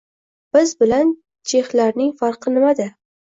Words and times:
Biz 0.55 0.71
bilan 0.79 1.11
chexlarning 1.51 2.09
farqi 2.23 2.55
nimada? 2.57 2.89